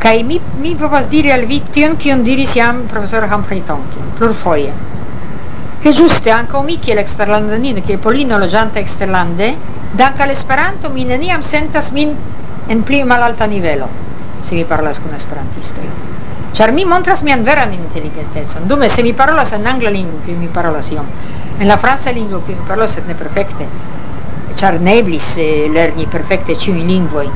kai 0.00 0.22
mi, 0.24 0.40
mi 0.58 0.74
povas 0.74 1.08
diri 1.12 1.30
al 1.30 1.44
vi 1.44 1.60
tion, 1.72 1.96
kion 2.00 2.24
diris 2.24 2.54
jam 2.56 2.86
profesor 2.88 3.28
Humphrey 3.28 3.62
Thompson, 3.62 4.12
plurfoje. 4.16 4.72
Che 5.80 5.92
giuste 5.92 6.30
anche 6.30 6.60
mi 6.64 6.78
kiel 6.78 6.98
eksterlandanino, 6.98 7.80
che 7.84 7.98
Polino 7.98 8.38
loĝanta 8.38 8.78
eksterlande, 8.78 9.54
dank 9.92 10.20
al 10.20 10.30
Esperanto 10.30 10.90
mi 10.90 11.04
neniam 11.04 11.40
sentas 11.40 11.90
min 11.90 12.16
en 12.66 12.82
pli 12.82 13.02
malalta 13.04 13.44
nivelo, 13.46 13.88
se 14.42 14.54
mi 14.54 14.64
parlas 14.64 15.00
kun 15.00 15.14
esperantisto 15.14 15.80
char 16.52 16.72
mi 16.72 16.84
montras 16.84 17.22
mian 17.22 17.44
veran 17.44 17.72
inteligentecon. 17.72 18.66
Dume, 18.68 18.88
se 18.88 19.02
mi 19.02 19.12
parolas 19.12 19.52
en 19.52 19.66
angla 19.66 19.90
lingua 19.90 20.20
che 20.24 20.32
mi 20.32 20.46
parolas 20.46 20.90
iom, 20.90 21.06
en 21.58 21.68
la 21.68 21.76
franca 21.76 22.10
lingua 22.10 22.40
che 22.44 22.52
mi 22.52 22.64
parolas 22.66 22.96
et 22.96 23.06
ne 23.06 23.14
perfekte, 23.14 23.66
char 24.56 24.80
neblis 24.80 25.36
eh, 25.36 25.68
lerni 25.72 26.06
perfekte 26.06 26.56
ĉiujn 26.56 26.86
lingvojn, 26.86 27.30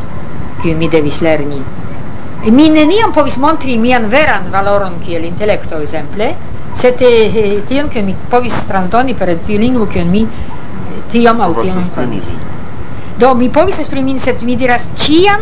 che 0.63 0.75
mi 0.75 0.89
devis 0.89 1.21
lerni 1.21 1.63
mi 2.51 2.69
neniam 2.69 3.13
povis 3.13 3.37
montri 3.37 3.79
mian 3.79 4.09
veran 4.09 4.51
valoron 4.51 4.99
kiel 5.05 5.25
intelekto 5.25 5.81
ekzemple, 5.81 6.35
sed 6.75 7.01
eh, 7.01 7.33
eh, 7.33 7.63
tion 7.69 7.89
ke 7.89 8.03
mi 8.03 8.15
povis 8.31 8.65
transdoni 8.69 9.15
per 9.15 9.37
tiu 9.47 9.59
lingvo 9.59 9.87
kiun 9.87 10.11
mi 10.11 10.23
eh, 10.23 11.03
tiam 11.11 11.41
aŭ 11.41 11.53
tiam 11.63 11.91
konis. 11.95 12.33
Do 13.19 13.35
mi 13.35 13.49
povis 13.49 13.79
esprimi, 13.79 14.19
sed 14.19 14.43
mi 14.43 14.57
diras 14.57 14.89
ĉiam 14.99 15.41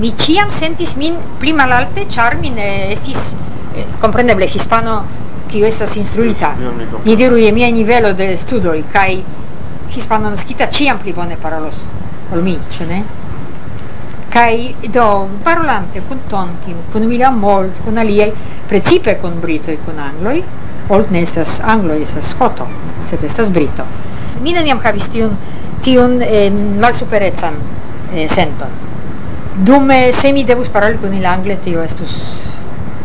mi 0.00 0.12
ĉiam 0.16 0.50
sentis 0.50 0.94
min 0.96 1.16
pli 1.40 1.52
malalte, 1.52 2.06
ĉar 2.08 2.38
mi 2.40 2.50
ne 2.50 2.68
estis 2.92 3.34
eh, 3.76 3.84
kompreneble 4.00 4.46
hispano 4.48 5.02
kiu 5.50 5.66
estas 5.66 5.96
instruita. 5.96 6.54
mi 7.04 7.16
diru 7.16 7.36
je 7.36 7.52
mia 7.52 7.70
nivelo 7.70 8.12
de 8.12 8.36
studoj 8.36 8.82
kaj 8.92 9.18
hispano 9.94 10.30
naskita 10.30 10.66
ĉiam 10.66 10.98
pli 10.98 11.12
bone 11.12 11.36
parolos 11.42 11.82
ol 12.32 12.42
mi, 12.42 12.58
ĉu 12.76 12.86
ne? 12.86 13.02
Kai 14.30 14.74
do 14.90 15.28
parolante 15.42 16.02
con 16.06 16.18
Tonkin, 16.28 16.76
con 16.92 17.02
William 17.02 17.36
Mold, 17.36 17.82
con 17.82 17.98
aliei, 17.98 18.32
precipe 18.66 19.18
con 19.20 19.40
Brito 19.40 19.70
e 19.70 19.78
con 19.84 19.98
Angloi, 19.98 20.42
Old 20.90 21.10
ne 21.10 21.22
estas 21.22 21.60
anglo, 21.60 21.94
estas 21.94 22.30
skoto, 22.30 22.66
sed 23.06 23.22
estas 23.22 23.48
brito. 23.50 23.84
Mi 24.42 24.52
neniam 24.52 24.80
havis 24.82 25.06
tiun, 25.08 25.36
tiun 25.84 26.16
eh, 26.22 26.50
malsuperecan 26.50 27.54
eh, 28.12 28.26
senton. 28.28 28.72
Dume, 29.54 30.10
se 30.12 30.32
mi 30.32 30.42
devus 30.44 30.68
paroli 30.68 30.98
kun 30.98 31.14
il 31.14 31.26
angle, 31.26 31.60
tio 31.62 31.82
estus 31.82 32.16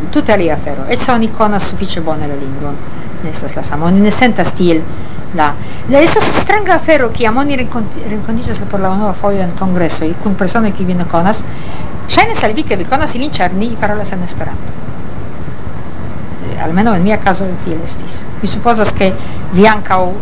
tutta 0.10 0.34
alia 0.34 0.56
afero. 0.56 0.88
Eĉ 0.90 1.06
oni 1.14 1.30
icona 1.30 1.60
sufiĉe 1.60 2.02
bone 2.02 2.26
la 2.28 2.38
lingua 2.40 2.74
nestas 3.24 3.54
la 3.56 3.62
samo. 3.62 3.90
Ne 3.90 4.12
sentas 4.12 4.52
tiel 4.58 4.82
La, 5.34 5.54
la 5.88 6.00
estas 6.00 6.24
stranga 6.24 6.76
afero 6.76 7.10
che 7.12 7.28
oni 7.28 7.56
renkontiĝas 7.58 8.62
per 8.70 8.80
la 8.80 8.94
nuova 8.94 9.14
fojo 9.14 9.42
in 9.42 9.54
congresso 9.54 10.04
e 10.04 10.14
con 10.22 10.36
persone 10.36 10.72
che 10.72 10.84
viene 10.84 11.06
conas 11.06 11.44
shine 12.08 12.36
salvi 12.36 12.64
che 12.64 12.78
vi 12.78 12.86
conas 12.86 13.14
in 13.16 13.32
ĉar 13.32 13.54
ni 13.54 13.76
parolas 13.80 14.12
en 14.12 14.24
Esperanto. 14.24 14.72
almeno 16.62 16.92
nel 16.92 17.02
mio 17.02 17.18
caso 17.20 17.46
di 17.64 17.78
estis. 17.84 18.24
Mi 18.40 18.48
supposas 18.48 18.92
che 18.94 19.14
vi 19.52 19.68
ankaŭ 19.68 20.14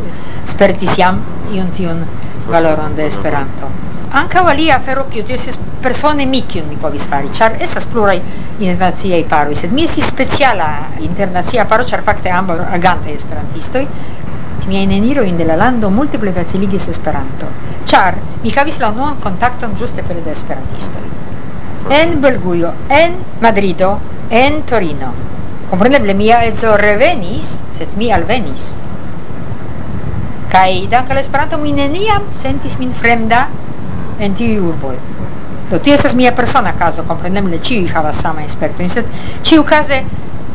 spertis 0.45 0.95
jam 0.95 1.21
iun 1.51 1.69
tiun 1.71 2.05
valoron 2.47 2.95
de 2.95 3.05
Esperanto. 3.05 3.67
anca 4.09 4.41
valia 4.41 4.75
afero 4.75 5.07
che 5.09 5.23
tio 5.23 5.35
estis 5.35 5.57
persone 5.79 6.25
mi 6.25 6.45
che 6.45 6.61
mi 6.61 6.75
povis 6.75 7.05
fari, 7.05 7.29
ĉar 7.29 7.57
estas 7.59 7.87
internazia 8.57 9.15
i 9.17 9.23
paro 9.23 9.55
sed 9.55 9.71
mi 9.71 9.83
esti 9.83 10.01
speciala 10.01 10.85
internazia 10.99 11.65
paro, 11.65 11.83
char 11.83 12.03
fakte 12.03 12.29
ambo 12.29 12.53
agante 12.53 13.13
esperantistoi 13.13 13.87
mi 14.61 14.75
miajn 14.75 14.91
enirojn 14.91 15.27
in 15.27 15.37
della 15.37 15.55
lando 15.55 15.89
multe 15.89 16.17
pli 16.17 16.31
faciligis 16.31 16.87
Esperanto, 16.87 17.47
char 17.85 18.15
mi 18.43 18.51
havis 18.55 18.79
la 18.79 18.89
unuan 18.93 19.17
kontakton 19.19 19.73
ĝuste 19.79 20.03
per 20.07 20.21
de 20.23 20.31
esperantisto 20.31 20.99
En 21.89 22.21
belguio 22.21 22.71
en 22.87 23.17
Madrido, 23.41 23.99
en 24.29 24.61
Torino. 24.63 25.11
comprendeble 25.69 26.13
mia 26.13 26.43
edzo 26.45 26.77
revenis, 26.77 27.61
set 27.77 27.95
mi 27.97 28.11
alvenis. 28.11 28.73
kai 30.49 30.87
dank 30.87 31.09
al 31.09 31.17
Esperanto 31.17 31.57
mi 31.57 31.73
neniam 31.73 32.29
sentis 32.31 32.77
min 32.77 32.93
fremda 32.93 33.47
en 34.19 34.33
tiuj 34.33 34.59
urbo 34.59 34.93
Do 35.69 35.79
tio 35.79 35.95
estas 35.95 36.13
mia 36.13 36.31
persona 36.31 36.73
caso 36.77 37.03
kompreneble 37.03 37.59
ci 37.61 37.87
havas 37.87 38.21
sama 38.21 38.47
set 38.47 38.89
sed 38.89 39.05
ĉiukaze 39.41 40.03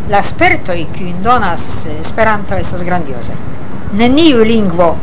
la 0.08 0.22
sperto 0.22 0.72
i 0.72 0.86
donas 1.22 1.86
Esperanto 2.00 2.54
estas 2.54 2.84
grandiose 2.84 3.57
neniu 3.96 4.44
lingvo 4.44 4.96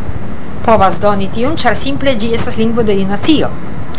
povas 0.66 1.00
doni 1.00 1.30
tiun, 1.34 1.56
ĉar 1.58 1.78
simple 1.78 2.16
ĝi 2.22 2.34
estas 2.38 2.58
lingvo 2.58 2.84
de 2.84 2.96
nacio. 3.06 3.50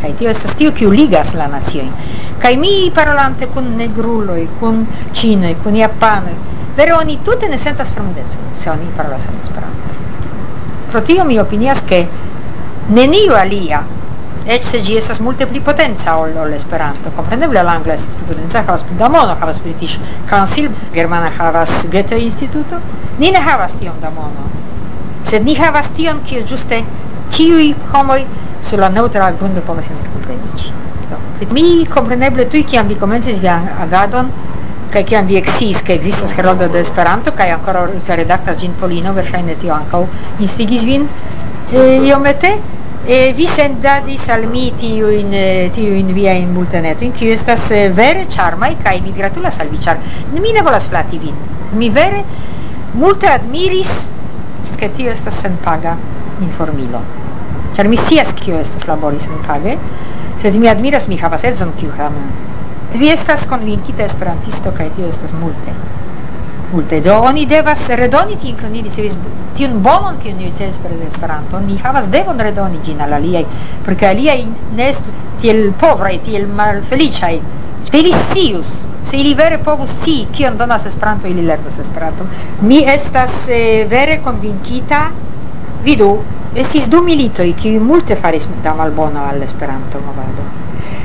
Kaj 0.00 0.12
tio 0.18 0.30
estas 0.30 0.54
tio, 0.58 0.72
kiu 0.76 0.90
ligas 0.90 1.32
la 1.34 1.46
naciojn. 1.50 1.90
Kaj 2.42 2.56
mi 2.60 2.90
parolante 2.94 3.48
kun 3.54 3.72
negruloj, 3.78 4.42
kun 4.60 4.84
ĉinoj, 5.16 5.54
kun 5.64 5.78
japanoj, 5.78 6.34
vere 6.76 6.94
oni 6.94 7.18
tute 7.24 7.48
ne 7.48 7.58
sentas 7.58 7.92
fremdecon, 7.94 8.50
se 8.56 8.70
oni 8.70 8.90
parolas 8.96 9.24
en 9.30 9.38
Esperanto. 9.42 9.94
Pro 10.90 11.00
tio 11.00 11.24
mi 11.24 11.38
opinias 11.40 11.80
ke 11.86 12.06
neniu 12.88 13.34
alia 13.34 13.82
Ec 14.46 14.62
se 14.62 14.78
gi 14.78 14.94
estas 14.94 15.18
multe 15.18 15.46
pli 15.50 15.58
potenza 15.60 16.12
ol, 16.22 16.36
ol 16.38 16.52
Esperanto. 16.54 17.10
Kompreneble 17.16 17.64
la 17.66 17.72
angla 17.80 17.96
estas 17.96 18.14
pli 18.14 18.28
potenza, 18.28 18.62
havas 18.62 18.84
pli 18.86 18.94
da 19.00 19.08
mono, 19.08 19.34
havas 19.40 19.58
British 19.64 19.98
Council, 20.30 20.70
Germana 20.94 21.32
havas 21.38 21.86
Goethe 21.90 22.20
Instituto. 22.22 22.78
Ni 23.18 23.32
ne 23.34 23.42
havas 23.42 23.74
tiom 23.80 23.98
da 24.00 24.12
mono 24.14 24.46
sed 25.26 25.44
ni 25.44 25.54
havas 25.58 25.90
tion 25.96 26.20
kiel 26.28 26.44
ĝuste 26.46 26.82
ĉiuj 27.36 27.68
homoj 27.92 28.20
sur 28.62 28.78
la 28.82 28.88
neŭtra 28.96 29.30
grundo 29.38 29.62
povas 29.66 29.88
interkompreniĝi. 29.90 30.72
Do, 31.10 31.18
mi 31.54 31.86
kompreneble 31.90 32.46
tuj 32.50 32.62
kiam 32.70 32.88
vi 32.90 32.96
komencis 32.98 33.38
vian 33.42 33.66
agadon 33.86 34.30
kaj 34.92 35.02
kiam 35.10 35.26
vi 35.26 35.36
eksciis 35.40 35.82
ke 35.86 35.94
ekzistas 35.98 36.32
heroldo 36.38 36.68
de 36.72 36.80
Esperanto 36.80 37.32
kaj 37.32 37.50
ankoraŭ 37.56 37.84
redaktas 38.22 38.58
ĝin 38.62 38.74
Polino, 38.80 39.12
verŝajne 39.12 39.54
tio 39.60 39.74
ankaŭ 39.74 40.04
instigis 40.46 40.84
vin 40.86 41.06
e, 41.72 41.82
iomete, 42.06 42.52
e 43.06 43.32
vi 43.36 43.46
sendadis 43.46 44.28
al 44.34 44.46
mi 44.50 44.72
tiujn 44.78 45.30
tiujn 45.74 46.08
viajn 46.14 46.48
multenetojn 46.54 47.12
kiu 47.14 47.30
estas 47.34 47.68
vere 47.94 48.24
ĉarmaj 48.34 48.72
kaj 48.82 48.96
mi 49.04 49.12
gratulas 49.14 49.60
al 49.62 49.70
vi 49.70 49.78
ĉar 49.78 50.00
mi 50.32 50.52
ne 50.56 50.62
volas 50.66 50.88
flati 50.90 51.18
vin 51.22 51.36
mi 51.78 51.90
vere 51.90 52.24
multe 52.94 53.28
admiris 53.30 53.92
che 54.76 54.92
tio 54.92 55.10
estas 55.10 55.40
senpaga 55.40 55.96
informilo. 56.40 57.00
Ĉar 57.76 57.88
mi 57.88 57.96
scias 57.96 58.32
kio 58.36 58.58
estas 58.60 58.86
labori 58.88 59.18
senpage, 59.20 59.76
sed 60.40 60.56
mi 60.60 60.68
admiras, 60.68 61.08
mi 61.08 61.18
havas 61.20 61.44
edzon 61.44 61.72
kiu 61.80 61.92
tamen. 61.96 62.30
Vi 62.96 63.10
estas 63.12 63.44
konvinkita 63.50 64.04
esperantisto 64.04 64.72
kaj 64.76 64.90
tio 64.96 65.08
estas 65.08 65.32
multe. 65.40 65.74
Multe 66.72 67.00
do 67.00 67.18
oni 67.22 67.44
devas 67.46 67.88
redoni 67.88 68.36
tion 68.42 68.56
kion 68.56 68.72
ni 68.72 68.82
Ti 68.82 69.10
tiun 69.62 69.82
bonon 69.82 70.18
kiun 70.22 70.36
ni 70.36 70.44
ricevis 70.50 70.76
per 70.78 70.92
Esperanto. 71.06 71.58
Ni 71.60 71.78
havas 71.82 72.08
devon 72.10 72.38
redoni 72.38 72.80
ĝin 72.84 73.00
al 73.00 73.12
aliaj, 73.12 73.44
perché 73.84 74.00
ke 74.00 74.06
aliaj 74.08 74.40
ne 74.76 74.88
estu 74.88 75.10
tiel 75.40 75.72
povraj, 75.80 76.18
tiel 76.24 76.46
malfeliĉaj 76.46 77.38
Ili 77.92 78.12
scius, 78.12 78.86
se 79.06 79.16
ili 79.16 79.34
vere 79.34 79.58
povus 79.58 79.90
scii 79.90 80.26
kion 80.32 80.56
donas 80.58 80.86
Esperanto, 80.86 81.28
ili 81.28 81.42
lernos 81.42 81.78
esperanto 81.78 82.24
Mi 82.60 82.82
estas 82.86 83.48
eh, 83.48 83.86
vere 83.88 84.18
konvinkita, 84.24 85.10
vidu, 85.84 86.18
estis 86.54 86.88
du 86.88 87.02
militoi 87.02 87.52
kiuj 87.52 87.78
multe 87.80 88.16
faris 88.16 88.46
da 88.64 88.74
malbono 88.74 89.22
al 89.30 89.42
Esperanto 89.42 90.00
movado. 90.06 90.44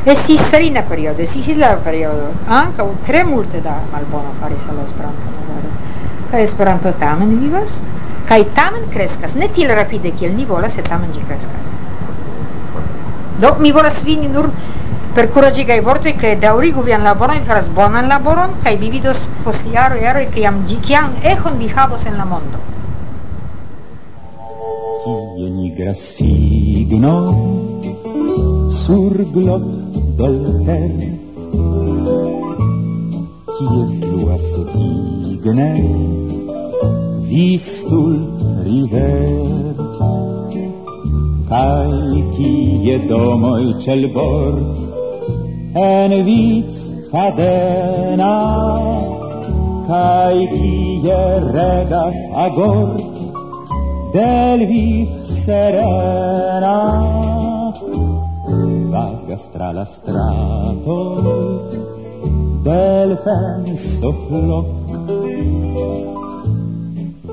Estis 0.06 0.42
serina 0.50 0.82
periodo, 0.82 1.22
estis 1.22 1.48
la 1.58 1.76
periodo, 1.86 2.32
ankaŭ 2.50 2.88
tre 3.06 3.24
multe 3.24 3.62
da 3.62 3.78
malbono 3.92 4.34
faris 4.42 4.66
al 4.70 4.82
Esperanto 4.86 5.36
movado. 5.38 5.70
Kaj 6.32 6.44
Esperanto 6.44 6.92
tamen 7.00 7.38
vivas, 7.44 7.78
kaj 8.26 8.44
tamen 8.56 8.90
kreskas, 8.90 9.36
ne 9.36 9.48
tiel 9.48 9.76
rapide 9.76 10.12
kiel 10.18 10.34
ni 10.36 10.46
volas, 10.50 10.74
sed 10.74 10.90
tamen 10.90 11.14
ĝi 11.14 11.24
kreskas. 11.28 11.72
Do 13.42 13.56
mi 13.60 13.72
volas 13.72 14.04
vini 14.04 14.28
nur 14.30 14.50
per 15.16 15.28
kuraĝigaj 15.36 15.80
vortoj 15.84 16.14
ke 16.20 16.36
daŭrigu 16.40 16.84
vian 16.88 17.04
laboron, 17.04 17.42
faras 17.48 17.68
bonan 17.76 18.08
laboron 18.08 18.54
kaj 18.64 18.76
vi 18.80 18.92
vidos 18.94 19.26
post 19.44 19.66
jaroj 19.74 20.00
jaroj 20.06 20.28
kiam 20.36 20.62
ĝi 20.70 20.78
kian 20.86 21.18
eĥon 21.34 21.58
vi 21.60 21.68
havos 21.76 22.06
en 22.08 22.16
la 22.20 22.28
mondo. 22.30 22.62
Kie 25.04 25.50
nigra 25.50 25.94
signo 25.98 27.16
sur 28.70 29.18
glob 29.34 29.66
dolter 30.20 30.94
Kie 33.58 33.82
fluas 33.98 34.48
digne 34.76 35.72
vistul 37.32 38.16
river 38.68 39.76
Kai 41.50 42.24
kie 42.38 42.96
domoj 43.10 43.66
ĉe 43.84 44.00
bord 44.14 44.91
en 45.74 46.12
vic 46.26 46.70
fadena 47.12 48.36
kai 49.88 50.40
kie 50.52 51.22
regas 51.56 52.18
agor 52.46 52.92
del 54.14 54.60
viv 54.72 55.10
serena 55.24 56.78
vagas 58.92 59.44
tra 59.54 59.72
la 59.72 59.86
strato 59.86 60.98
del 62.68 63.12
penso 63.26 64.12
floc 64.28 64.68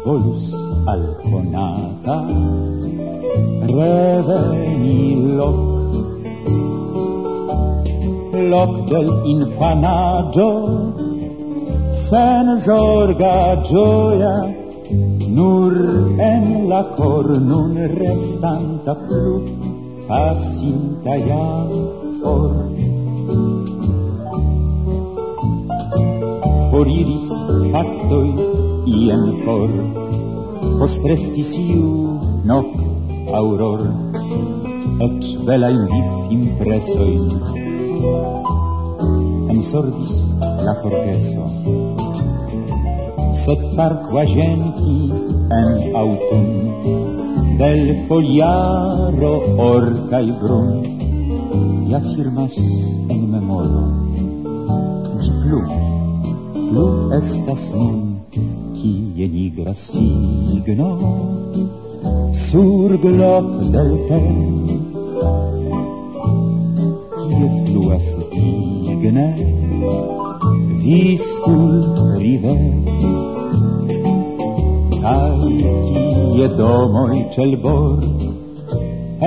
volus 0.04 0.44
alconata 0.86 2.18
reveni 3.66 5.34
loc 5.36 5.77
flokdol 8.48 9.08
infanaĝo 9.28 10.50
sen 12.02 12.46
zorga 12.66 13.32
gioia 13.68 14.30
nur 15.38 15.74
en 16.28 16.46
la 16.70 16.78
cor 16.96 17.28
nun 17.48 17.74
restanta 17.98 18.94
plu 19.02 19.34
Passinta 20.08 21.18
jam 21.28 21.74
for 22.22 22.54
foriris 26.70 27.28
fattoi 27.74 28.32
ien 29.02 29.24
for 29.44 29.70
postrestis 30.80 31.52
iu 31.66 31.92
noc 32.52 32.72
auror 33.44 33.86
et 35.06 35.32
belain 35.46 35.80
vif 35.92 36.36
impresoin 36.38 37.67
Ensorbis 39.52 40.14
la 40.38 40.74
forgeso. 40.82 41.44
Sed 43.34 43.60
parquagenci 43.76 45.12
en 45.58 45.96
autum 45.96 46.46
Del 47.58 48.06
foliaro 48.08 49.32
orca 49.66 50.20
i 50.20 50.32
brun 50.40 50.70
Ja 51.90 52.00
firmas 52.00 52.56
en 53.14 53.22
memoro. 53.32 53.84
Gi 55.22 55.32
plu, 55.42 55.60
plu 56.68 56.86
estas 57.18 57.70
nun 57.74 58.18
Kie 58.78 59.26
nigra 59.34 59.74
signo 59.74 60.90
Sur 62.32 62.96
glob 63.02 63.46
del 63.72 63.90
tempo 64.06 64.77
fluas 67.68 68.06
igne 68.32 69.28
vistul 70.84 71.66
river 72.18 72.60
Kaj 75.02 75.36
kie 76.34 76.48
domoj 76.58 77.14
ĉe 77.34 77.44
l 77.50 77.54
bord 77.64 78.18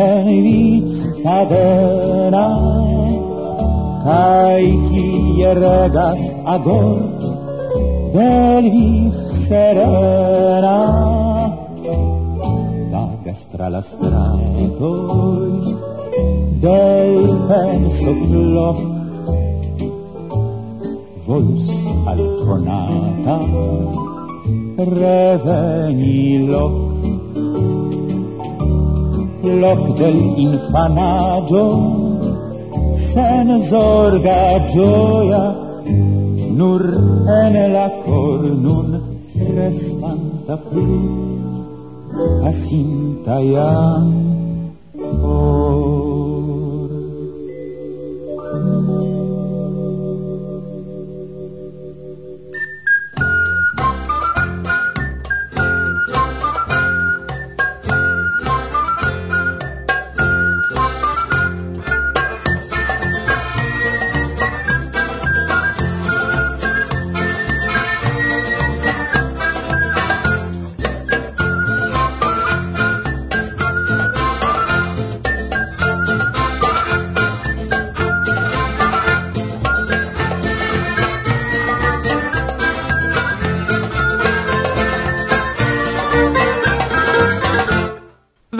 en 0.05 0.27
vic 0.45 0.91
kadenaj 1.23 2.91
kaj 4.05 4.63
kie 4.89 5.51
regas 5.61 6.21
agor 6.55 6.99
del 8.13 8.65
viv 8.75 9.13
serena. 9.45 10.77
Vagas 12.91 13.41
tra 13.51 13.67
la 13.69 13.81
strato 16.61 16.67
del 16.67 17.39
penso 17.47 18.13
floc 18.13 18.77
volus 21.25 21.69
al 22.05 22.21
conata 22.45 23.37
reveni 24.77 26.45
loc 26.45 26.75
loc 29.41 29.81
del 29.97 30.19
infanaggio 30.37 31.65
sen 32.93 33.59
zorga 33.59 34.67
gioia. 34.71 35.43
Nur 36.51 36.83
en 37.41 37.73
la 37.73 37.87
cor 38.05 38.41
nun 38.63 38.89
restanta 39.55 40.57
plu 40.69 40.99
asinta 42.45 43.39
iam 43.41 44.05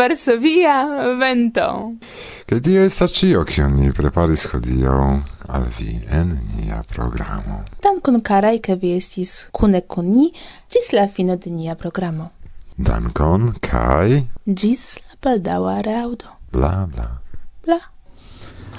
varsovia 0.02 0.76
vento. 1.18 1.68
Che 2.46 2.60
dio 2.60 2.82
estas 2.82 3.12
cio, 3.12 3.44
kion 3.44 3.78
ni 3.78 3.92
preparis 3.94 4.48
hodiaŭ 4.50 4.98
al 5.52 5.68
vi 5.78 6.00
en 6.10 6.34
nia 6.56 6.82
programo. 6.88 7.64
Dankon 7.84 8.22
carai 8.22 8.60
ke 8.66 8.76
vi 8.82 8.96
estis 8.98 9.48
cune 9.52 9.84
con 9.88 10.10
ni 10.10 10.32
gis 10.72 10.92
la 10.98 11.08
fino 11.08 11.36
de 11.36 11.52
nia 11.52 11.76
programo. 11.76 12.32
Dankon 12.78 13.54
kai 13.62 14.26
gis 14.46 14.98
la 15.06 15.18
baldaŭa 15.24 15.80
reaudo. 15.86 16.38
Bla 16.52 16.88
bla. 16.94 17.10
Bla. 17.66 17.80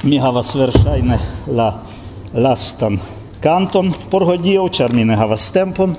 Mi 0.02 0.18
havas 0.18 0.54
verŝajne 0.58 1.18
la 1.46 1.68
lastan 2.34 2.98
kanton 3.42 3.92
por 4.10 4.24
hodio, 4.26 4.66
ĉar 4.68 4.92
mi 4.94 5.04
ne 5.04 5.16
havas 5.18 5.50
tempon. 5.54 5.94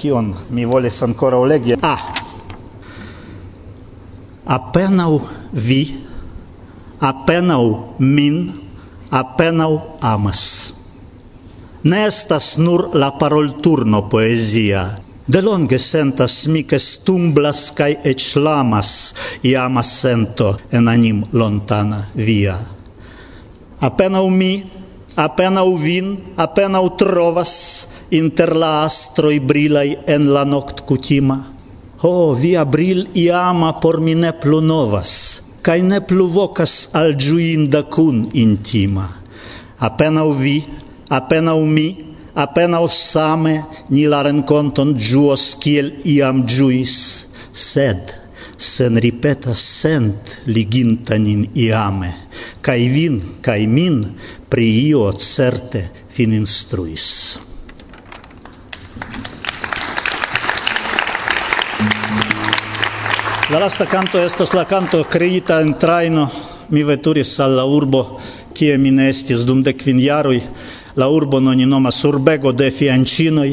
Kion 0.00 0.34
mi 0.50 0.64
volis 0.64 1.02
ankoraŭ 1.04 1.44
legi? 1.52 1.76
Ah, 1.82 2.02
apenau 4.46 5.20
vi, 5.52 6.00
apenau 7.00 7.96
min, 7.98 8.52
apenau 9.10 9.96
amas. 10.00 10.72
Ne 11.84 12.04
estas 12.06 12.58
nur 12.60 12.92
la 12.92 13.10
poesia 14.10 15.00
de 15.30 15.40
longe 15.40 15.78
sentas 15.78 16.46
mi, 16.46 16.64
che 16.64 16.78
stumblas 16.78 17.70
cae 17.72 18.00
ec 18.02 18.34
lamas 18.34 19.14
amas 19.54 19.88
sento 20.00 20.58
en 20.70 20.88
anim 20.88 21.22
lontana 21.32 22.08
via. 22.14 22.58
Apenau 23.78 24.28
mi, 24.28 24.66
apenau 25.14 25.76
vin, 25.76 26.34
apenau 26.36 26.96
trovas 26.96 27.88
inter 28.10 28.56
la 28.56 28.84
astroi 28.84 29.38
brilai 29.38 29.98
en 30.06 30.32
la 30.34 30.44
noct 30.44 30.82
cutima 30.82 31.49
Ho, 32.00 32.32
via 32.32 32.64
bril 32.64 33.08
iama 33.12 33.74
por 33.80 34.00
mi 34.00 34.14
ne 34.16 34.30
plu 34.32 34.62
novas, 34.64 35.10
cae 35.60 35.82
ne 35.84 35.98
plu 36.00 36.30
vocas 36.32 36.88
al 36.96 37.12
giuinda 37.12 37.82
cun 37.92 38.22
intima. 38.32 39.04
Apenau 39.76 40.32
vi, 40.32 40.62
apenau 41.12 41.66
mi, 41.68 41.88
apenau 42.32 42.88
same 42.88 43.54
ni 43.92 44.06
la 44.08 44.22
renconton 44.24 44.94
giuos 44.96 45.44
kiel 45.60 45.92
iam 46.14 46.46
giuis, 46.48 46.96
sed 47.52 48.16
sen 48.56 48.96
ripeta 49.04 49.52
sent 49.52 50.40
liginta 50.48 51.20
nin 51.20 51.50
iame, 51.52 52.12
cae 52.64 52.88
vin, 52.88 53.20
cae 53.44 53.68
min, 53.68 54.00
pri 54.48 54.72
io 54.88 55.04
certe 55.16 55.84
fin 56.08 56.32
instruis. 56.32 57.49
La 63.50 63.58
lasta 63.58 63.82
canto 63.84 64.20
estas 64.22 64.52
la 64.54 64.62
canto 64.64 65.02
creita 65.10 65.60
en 65.60 65.72
traino. 65.74 66.28
Mi 66.68 66.84
veturis 66.86 67.32
al 67.42 67.56
la 67.58 67.64
urbo, 67.66 68.20
kie 68.54 68.76
mi 68.78 68.92
ne 68.94 69.08
estis 69.10 69.42
dum 69.42 69.64
de 69.66 69.72
kvin 69.74 69.98
jaroj. 69.98 70.36
La 70.94 71.08
urbo 71.10 71.38
oni 71.38 71.66
nomas 71.66 71.98
urbego 72.04 72.52
de 72.52 72.68
fianĉinoj. 72.70 73.50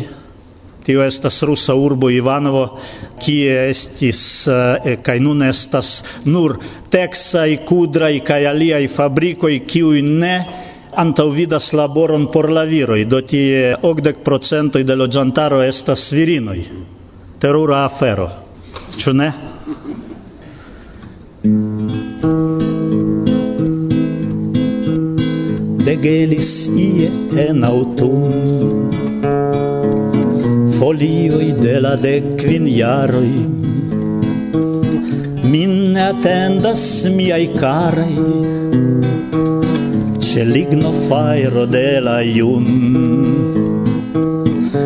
Tio 0.85 1.01
estas 1.01 1.41
rusa 1.41 1.73
urbo 1.73 2.11
Ivanovo, 2.13 2.77
kie 3.17 3.71
estis 3.71 4.21
eh, 4.45 4.99
kaj 5.01 5.17
nun 5.19 5.41
estas 5.41 6.03
nur 6.25 6.59
teksaj, 6.93 7.57
kudraj 7.65 8.21
kaj 8.21 8.47
aliaj 8.53 8.85
fabrikoj, 8.93 9.57
kiuj 9.65 10.05
ne 10.05 10.35
antaŭvidas 10.93 11.73
laboron 11.73 12.29
por 12.29 12.51
la 12.53 12.69
viroj, 12.69 13.01
do 13.09 13.25
tie 13.25 13.73
okdek 13.81 14.21
procentoj 14.21 14.85
de 14.85 14.93
loĝantaro 14.95 15.65
estas 15.65 16.11
virinoj. 16.13 16.59
Terura 17.41 17.87
afero, 17.89 18.29
ĉu 18.93 19.17
ne? 19.17 19.33
Degelis 25.85 26.69
ie 26.73 27.09
en 27.47 27.63
autumn. 27.63 28.89
Folioi 30.77 31.53
de 31.57 31.79
la 31.81 31.95
decvin 31.95 32.65
jaroi 32.69 33.33
Min 35.51 35.97
attendas 35.97 37.05
miai 37.09 37.47
carai 37.53 38.17
Ce 40.19 40.45
ligno 40.45 40.91
fairo 40.91 41.65
de 41.65 41.99
la 42.01 42.21
iun. 42.21 42.67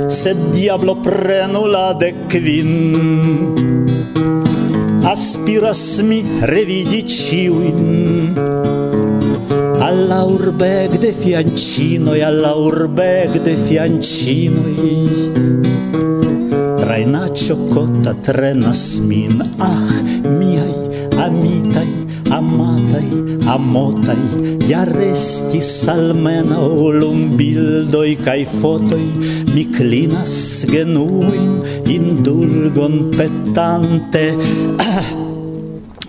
Sed 0.08 0.38
diablo 0.56 0.96
prenu 1.04 1.68
la 1.68 1.94
decvin 1.94 2.72
aspiras 5.04 6.02
mi 6.04 6.24
revidi 6.42 7.04
ciuin. 7.04 8.36
Alla 9.82 10.24
urbeg 10.26 11.00
de 11.02 11.12
fiancinoi 11.14 12.22
alla 12.24 12.54
urbeg 12.56 13.42
de 13.42 13.56
fiancinoi. 13.58 14.94
Trainaccio 16.78 17.56
cotta 17.74 18.14
trenas 18.22 19.00
min. 19.00 19.42
Ah 19.60 19.90
miai 20.30 20.76
amitai 21.18 22.01
amatai, 22.41 23.08
amotai, 23.54 24.17
ja 24.69 24.84
restis 24.89 25.71
olum 25.88 27.38
bildoi 27.38 28.17
cae 28.25 28.45
fotoi, 28.45 29.08
mi 29.54 29.65
clinas 29.69 30.65
genuin 30.69 31.62
indulgon 31.86 33.12
petante, 33.17 34.25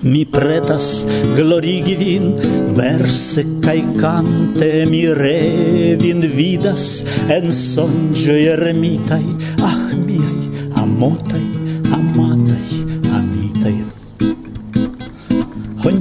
Mi 0.03 0.25
pretas 0.27 1.07
glorigi 1.37 1.95
vin, 1.95 2.25
verse 2.75 3.45
kai 3.63 3.85
cante, 4.01 4.83
mi 4.91 5.07
re 5.15 5.95
vin 5.95 6.27
vidas, 6.27 7.05
en 7.31 7.53
sonjo 7.55 8.35
eremitai, 8.35 9.23
ah 9.63 9.95
miai, 9.95 10.43
amotai, 10.75 11.47
amatai, 11.95 12.92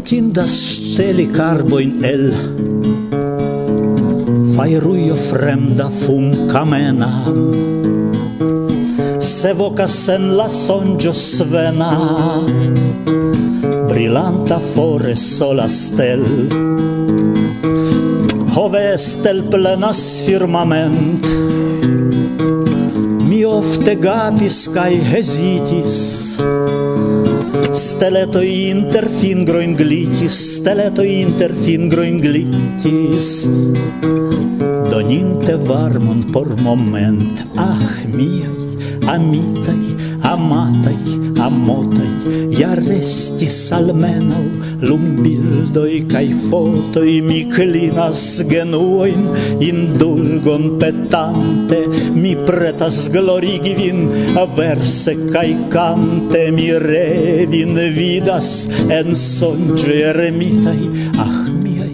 Hontindas 0.01 0.51
steli 0.51 1.27
carboin 1.29 2.03
el. 2.03 2.31
Fairuio 4.55 5.15
fremda 5.15 5.89
fum 5.89 6.47
camena. 6.49 7.11
Se 9.19 9.53
vocas 9.53 9.91
sen 9.91 10.25
la 10.37 10.47
sonjo 10.49 11.13
svena. 11.13 11.91
Brillanta 13.91 14.57
fore 14.59 15.15
sola 15.15 15.67
stel. 15.69 16.25
Hove 18.55 18.97
stel 18.97 19.43
plenas 19.53 20.01
firmament 20.25 21.21
Mi 23.29 23.45
ofte 23.45 23.93
gapis 23.95 24.65
kai 24.73 24.97
hesitis. 24.97 26.41
Steleto 27.71 28.41
inter 28.43 29.05
fingrojn 29.07 29.77
glitis, 29.79 30.36
steleto 30.57 31.05
inter 31.07 31.53
fingrojn 31.55 32.17
glitis. 32.19 33.47
Doninte 34.91 35.55
varmon 35.55 36.25
por 36.36 36.51
moment, 36.60 37.45
ah 37.55 37.88
miaj, 38.12 38.75
amitai, 39.07 39.95
amatai, 40.19 41.30
amotai 41.45 42.10
ja 42.60 42.71
restis 42.77 43.58
almenaŭ. 43.75 44.43
Lumbildoj 44.82 45.93
kaj 46.12 46.25
fotoj 46.47 47.12
mi 47.25 47.39
klinas 47.54 48.23
genuojn 48.49 49.27
indulgon 49.69 50.80
petante 50.82 51.82
mi 52.17 52.34
pretas 52.47 53.04
glorigi 53.13 53.75
vin. 53.77 54.04
Averse 54.41 55.15
kai 55.34 55.49
kante 55.73 56.43
mi 56.56 56.69
revin 56.88 57.77
vidas 57.97 58.51
en 58.99 59.15
sonĝoj 59.25 59.97
eremitaj 60.12 60.80
ah 61.25 61.38
miaj 61.62 61.93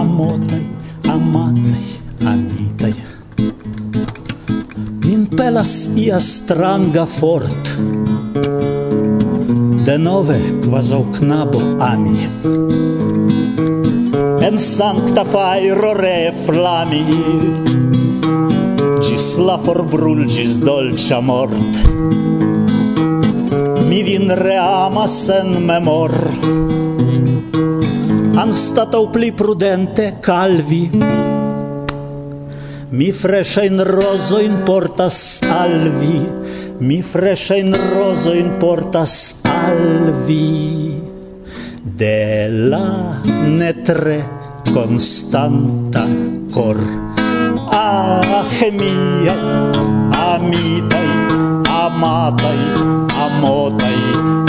amotai 0.00 0.64
amatai 1.14 1.86
amitai 2.32 2.94
min 5.08 5.26
pelas 5.36 5.88
ia 5.96 6.20
stranga 6.20 7.06
fort. 7.06 7.64
De 9.88 9.96
nove 9.96 10.36
quasau 10.60 11.06
knabo 11.16 11.60
ami. 11.80 12.26
En 14.44 14.58
sancta 14.60 15.22
fairo 15.24 15.94
reflami 15.96 17.00
gis 19.00 19.28
la 19.40 19.56
forbrulgis 19.56 20.58
dolcia 20.60 21.22
mort. 21.24 21.80
Mi 23.88 24.02
vin 24.04 24.28
reamas 24.28 25.16
en 25.38 25.56
memor. 25.70 26.12
Anstatau 28.44 29.08
pli 29.08 29.32
prudente 29.32 30.18
calvi. 30.20 30.84
Mi 32.92 33.08
freshain 33.22 33.80
rosoin 33.88 34.60
portas 34.68 35.40
al 35.48 35.88
Mi 36.80 37.02
freshain 37.02 37.74
rosoin 37.74 38.52
portas 38.60 39.34
al 39.50 40.12
vi 40.28 40.94
de 41.98 42.46
la 42.70 43.18
netre 43.26 44.22
constanta 44.70 46.06
cor. 46.54 46.78
Ah, 47.74 48.44
gemia, 48.46 49.34
amidai, 50.14 51.27
amatai, 51.88 52.60
amotai, 53.24 54.00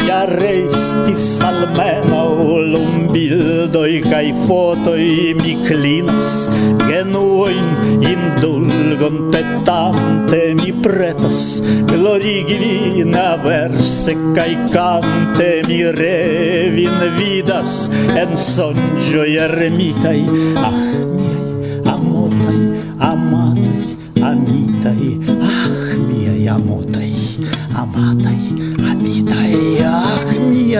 ja 0.08 0.25
restis 0.28 1.39
almenau 1.45 2.60
lumbildoi 2.71 4.02
kai 4.04 4.34
fotoi 4.43 5.36
mi 5.39 5.54
clinas, 5.63 6.49
genuoin 6.84 7.69
indulgon 8.12 9.32
petante 9.32 10.41
mi 10.60 10.73
pretas, 10.84 11.62
glorigi 11.91 12.60
vin 12.63 13.15
averse 13.15 14.17
kai 14.36 14.54
cante 14.75 15.52
mi 15.67 15.80
revin 16.02 16.99
vidas, 17.19 17.88
en 18.19 18.36
sonjo 18.36 19.23
eremitai, 19.23 20.21
ah, 20.67 20.75
miei, 21.15 21.47
amotai, 21.95 22.62
amotai, 22.99 23.38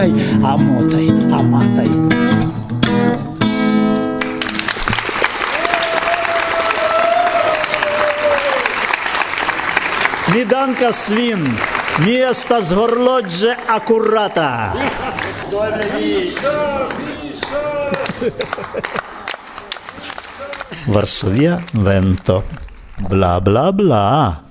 cijaj, 0.00 0.10
a 0.44 0.56
motaj, 0.56 1.08
a 1.32 1.42
mataj. 1.42 1.88
Midanka 10.34 10.92
Svin, 10.92 11.42
mi 11.98 12.14
estas 12.30 12.72
horloĝe 12.72 13.56
akurata. 13.68 14.72
Varsovia 20.86 21.60
vento. 21.72 22.42
Bla 23.08 23.40
bla 23.40 23.72
bla. 23.72 24.49